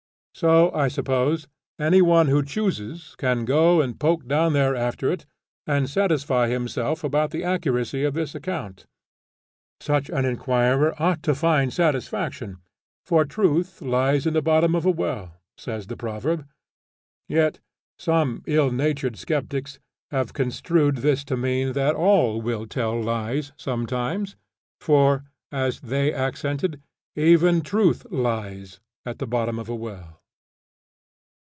[0.33, 1.47] So, I suppose,
[1.77, 5.25] any one who chooses can go and poke down there after it
[5.67, 8.87] and satisfy himself about the accuracy of this account.
[9.81, 12.57] Such an inquirer ought to find satisfaction,
[13.05, 16.47] for "truth lies in the bottom of a well" says the proverb.
[17.29, 17.59] Yet
[17.99, 19.77] some ill natured skeptics
[20.11, 24.37] have construed this to mean that all will tell lies sometimes,
[24.79, 26.79] for as they accent it,
[27.15, 30.17] even "Truth lies, at the bottom of a well!"